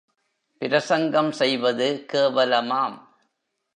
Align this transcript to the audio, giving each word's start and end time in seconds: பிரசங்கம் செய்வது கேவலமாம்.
பிரசங்கம் 0.57 1.31
செய்வது 1.31 2.05
கேவலமாம். 2.13 2.97